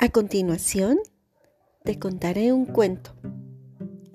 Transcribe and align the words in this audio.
A 0.00 0.10
continuación, 0.10 1.00
te 1.82 1.98
contaré 1.98 2.52
un 2.52 2.66
cuento. 2.66 3.16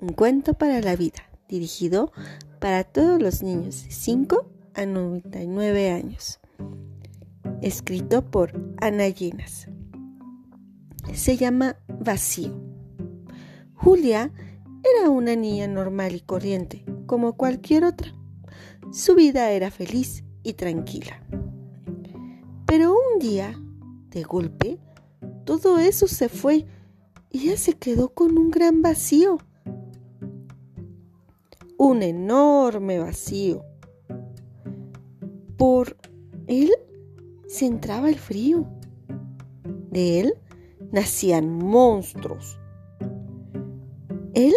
Un 0.00 0.14
cuento 0.16 0.54
para 0.54 0.80
la 0.80 0.96
vida, 0.96 1.28
dirigido 1.46 2.10
para 2.58 2.84
todos 2.84 3.20
los 3.20 3.42
niños 3.42 3.84
de 3.84 3.90
5 3.90 4.50
a 4.72 4.86
99 4.86 5.90
años. 5.90 6.40
Escrito 7.60 8.30
por 8.30 8.58
Ana 8.78 9.08
Llenas. 9.08 9.68
Se 11.12 11.36
llama 11.36 11.76
Vacío. 11.86 12.58
Julia 13.74 14.32
era 14.96 15.10
una 15.10 15.36
niña 15.36 15.68
normal 15.68 16.14
y 16.14 16.20
corriente, 16.20 16.82
como 17.04 17.36
cualquier 17.36 17.84
otra. 17.84 18.14
Su 18.90 19.14
vida 19.14 19.50
era 19.50 19.70
feliz 19.70 20.24
y 20.42 20.54
tranquila. 20.54 21.22
Pero 22.64 22.94
un 22.94 23.18
día, 23.18 23.54
de 24.08 24.22
golpe, 24.22 24.78
todo 25.44 25.78
eso 25.78 26.08
se 26.08 26.28
fue 26.28 26.66
y 27.30 27.48
ella 27.48 27.56
se 27.56 27.74
quedó 27.74 28.10
con 28.10 28.38
un 28.38 28.50
gran 28.50 28.82
vacío. 28.82 29.38
Un 31.76 32.02
enorme 32.02 32.98
vacío. 32.98 33.62
Por 35.56 35.96
él 36.46 36.70
se 37.46 37.66
entraba 37.66 38.08
el 38.08 38.18
frío. 38.18 38.66
De 39.90 40.20
él 40.20 40.34
nacían 40.92 41.50
monstruos. 41.50 42.58
Él 44.34 44.54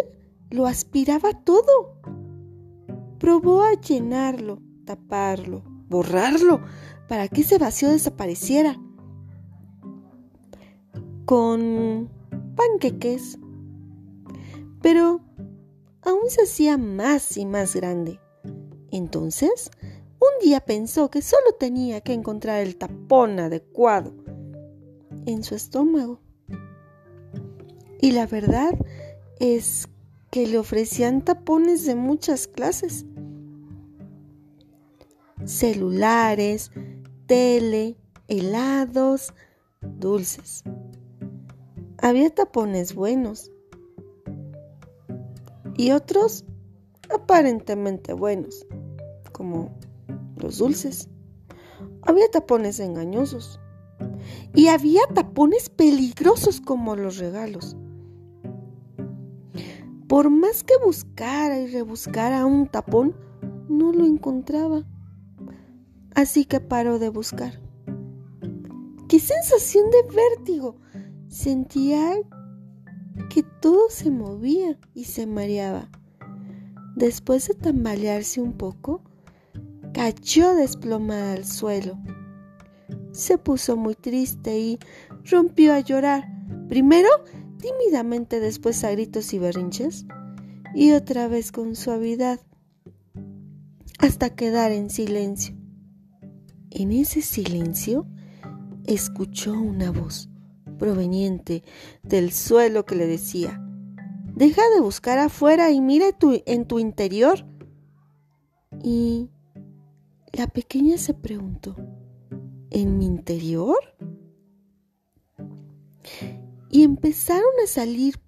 lo 0.50 0.66
aspiraba 0.66 1.32
todo. 1.44 2.00
Probó 3.18 3.62
a 3.62 3.74
llenarlo, 3.74 4.60
taparlo, 4.84 5.62
borrarlo, 5.88 6.60
para 7.08 7.28
que 7.28 7.40
ese 7.40 7.58
vacío 7.58 7.90
desapareciera 7.90 8.80
con 11.28 12.08
panqueques. 12.56 13.38
Pero 14.80 15.20
aún 16.00 16.30
se 16.30 16.44
hacía 16.44 16.78
más 16.78 17.36
y 17.36 17.44
más 17.44 17.76
grande. 17.76 18.18
Entonces, 18.90 19.70
un 19.82 20.42
día 20.42 20.60
pensó 20.60 21.10
que 21.10 21.20
solo 21.20 21.52
tenía 21.60 22.00
que 22.00 22.14
encontrar 22.14 22.62
el 22.62 22.76
tapón 22.76 23.40
adecuado 23.40 24.14
en 25.26 25.44
su 25.44 25.54
estómago. 25.54 26.22
Y 28.00 28.12
la 28.12 28.26
verdad 28.26 28.72
es 29.38 29.86
que 30.30 30.46
le 30.46 30.56
ofrecían 30.56 31.22
tapones 31.22 31.84
de 31.84 31.94
muchas 31.94 32.46
clases. 32.48 33.04
Celulares, 35.44 36.70
tele, 37.26 37.98
helados, 38.28 39.34
dulces 39.82 40.64
había 41.98 42.30
tapones 42.30 42.94
buenos 42.94 43.50
y 45.76 45.90
otros 45.90 46.44
aparentemente 47.14 48.12
buenos, 48.12 48.66
como 49.32 49.70
los 50.36 50.58
dulces. 50.58 51.08
Había 52.02 52.30
tapones 52.30 52.80
engañosos 52.80 53.60
y 54.54 54.68
había 54.68 55.02
tapones 55.14 55.70
peligrosos 55.70 56.60
como 56.60 56.96
los 56.96 57.18
regalos. 57.18 57.76
Por 60.08 60.30
más 60.30 60.64
que 60.64 60.74
buscara 60.82 61.58
y 61.60 61.66
rebuscara 61.66 62.46
un 62.46 62.66
tapón, 62.66 63.14
no 63.68 63.92
lo 63.92 64.06
encontraba. 64.06 64.84
Así 66.14 66.46
que 66.46 66.60
paró 66.60 66.98
de 66.98 67.10
buscar. 67.10 67.60
¡Qué 69.08 69.20
sensación 69.20 69.90
de 69.90 70.14
vértigo! 70.14 70.76
Sentía 71.28 72.14
que 73.28 73.42
todo 73.42 73.90
se 73.90 74.10
movía 74.10 74.78
y 74.94 75.04
se 75.04 75.26
mareaba. 75.26 75.90
Después 76.96 77.48
de 77.48 77.54
tambalearse 77.54 78.40
un 78.40 78.54
poco, 78.54 79.02
cayó 79.92 80.54
desplomada 80.54 81.34
al 81.34 81.44
suelo. 81.44 81.98
Se 83.12 83.36
puso 83.36 83.76
muy 83.76 83.94
triste 83.94 84.58
y 84.58 84.78
rompió 85.24 85.74
a 85.74 85.80
llorar, 85.80 86.26
primero 86.68 87.08
tímidamente, 87.60 88.40
después 88.40 88.82
a 88.84 88.90
gritos 88.92 89.32
y 89.34 89.38
berrinches, 89.38 90.06
y 90.74 90.92
otra 90.92 91.28
vez 91.28 91.52
con 91.52 91.76
suavidad, 91.76 92.40
hasta 93.98 94.34
quedar 94.34 94.72
en 94.72 94.88
silencio. 94.88 95.56
En 96.70 96.92
ese 96.92 97.20
silencio 97.20 98.06
escuchó 98.86 99.52
una 99.52 99.90
voz 99.90 100.30
proveniente 100.78 101.62
del 102.02 102.32
suelo 102.32 102.86
que 102.86 102.94
le 102.94 103.06
decía, 103.06 103.60
deja 104.34 104.62
de 104.74 104.80
buscar 104.80 105.18
afuera 105.18 105.70
y 105.70 105.80
mira 105.80 106.06
en 106.46 106.66
tu 106.66 106.78
interior. 106.78 107.44
Y 108.82 109.28
la 110.32 110.46
pequeña 110.46 110.96
se 110.96 111.14
preguntó, 111.14 111.76
¿en 112.70 112.96
mi 112.96 113.06
interior? 113.06 113.78
Y 116.70 116.84
empezaron 116.84 117.50
a 117.62 117.66
salir 117.66 118.20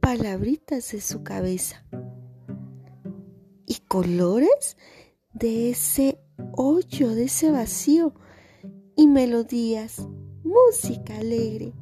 palabritas 0.00 0.92
de 0.92 1.00
su 1.00 1.24
cabeza 1.24 1.84
y 3.66 3.74
colores 3.88 4.76
de 5.32 5.70
ese 5.70 6.20
hoyo, 6.56 7.14
de 7.14 7.24
ese 7.24 7.50
vacío 7.50 8.14
y 8.96 9.08
melodías 9.08 10.06
música 10.46 11.16
alegre. 11.16 11.72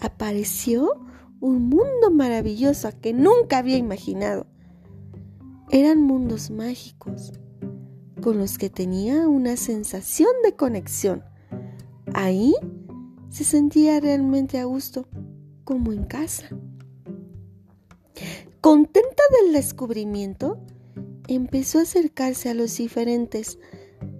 Apareció 0.00 1.00
un 1.40 1.68
mundo 1.68 2.10
maravilloso 2.12 2.88
que 3.00 3.12
nunca 3.12 3.58
había 3.58 3.76
imaginado. 3.76 4.46
Eran 5.70 6.00
mundos 6.00 6.50
mágicos 6.50 7.32
con 8.20 8.38
los 8.38 8.58
que 8.58 8.70
tenía 8.70 9.26
una 9.28 9.56
sensación 9.56 10.30
de 10.44 10.54
conexión. 10.54 11.24
Ahí 12.14 12.54
se 13.30 13.44
sentía 13.44 13.98
realmente 14.00 14.58
a 14.58 14.64
gusto, 14.64 15.08
como 15.64 15.92
en 15.92 16.04
casa. 16.04 16.48
Contenta 18.60 19.22
del 19.40 19.52
descubrimiento, 19.52 20.64
empezó 21.26 21.80
a 21.80 21.82
acercarse 21.82 22.48
a 22.48 22.54
los 22.54 22.76
diferentes, 22.76 23.58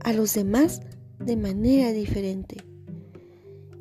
a 0.02 0.12
los 0.12 0.34
demás 0.34 0.80
de 1.20 1.36
manera 1.36 1.92
diferente 1.92 2.71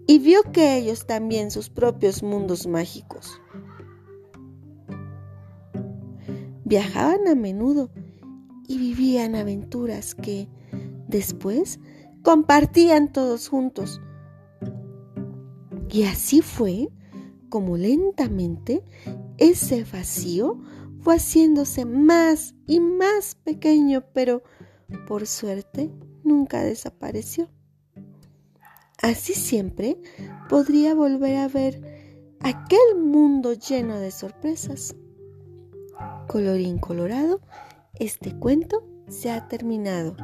y 0.08 0.20
vio 0.20 0.44
que 0.52 0.78
ellos 0.78 1.06
también 1.06 1.52
sus 1.52 1.70
propios 1.70 2.24
mundos 2.24 2.68
mágicos. 2.68 3.42
Viajaban 6.66 7.28
a 7.28 7.36
menudo 7.36 7.90
y 8.68 8.78
vivían 8.78 9.36
aventuras 9.36 10.16
que 10.16 10.48
después 11.08 11.80
compartían 12.24 13.12
todos 13.12 13.50
juntos. 13.50 14.02
Y 15.90 16.04
así 16.04 16.42
fue 16.42 16.90
como 17.50 17.76
lentamente 17.76 18.84
ese 19.38 19.84
vacío 19.84 20.60
fue 21.02 21.16
haciéndose 21.16 21.86
más 21.86 22.56
y 22.68 22.80
más 22.80 23.36
pequeño, 23.36 24.06
pero 24.14 24.44
por 25.08 25.28
suerte 25.28 25.92
nunca 26.24 26.64
desapareció. 26.64 27.50
Así 29.02 29.34
siempre 29.34 29.98
podría 30.48 30.94
volver 30.94 31.38
a 31.38 31.48
ver 31.48 31.82
aquel 32.40 32.98
mundo 33.00 33.54
lleno 33.54 34.00
de 34.00 34.12
sorpresas. 34.12 34.96
Colorín 36.28 36.78
colorado, 36.78 37.42
este 38.00 38.38
cuento 38.38 38.88
se 39.08 39.32
ha 39.32 39.48
terminado. 39.48 40.16